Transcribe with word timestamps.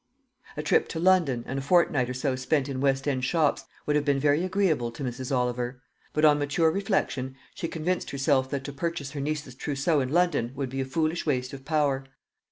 A 0.57 0.63
trip 0.63 0.87
to 0.87 0.99
London, 0.99 1.43
and 1.45 1.59
a 1.59 1.61
fortnight 1.61 2.09
or 2.09 2.15
so 2.15 2.35
spent 2.35 2.67
in 2.67 2.81
West 2.81 3.07
end 3.07 3.23
shops, 3.23 3.65
would 3.85 3.95
have 3.95 4.03
been 4.03 4.19
very 4.19 4.43
agreeable 4.43 4.89
to 4.89 5.03
Mrs. 5.03 5.31
Oliver; 5.31 5.79
but 6.11 6.25
on 6.25 6.39
mature 6.39 6.71
reflection 6.71 7.35
she 7.53 7.67
convinced 7.67 8.09
herself 8.09 8.49
that 8.49 8.63
to 8.63 8.73
purchase 8.73 9.11
her 9.11 9.21
niece's 9.21 9.53
trousseau 9.53 9.99
in 9.99 10.09
London 10.09 10.53
would 10.55 10.69
be 10.69 10.81
a 10.81 10.85
foolish 10.85 11.27
waste 11.27 11.53
of 11.53 11.65
power. 11.65 12.05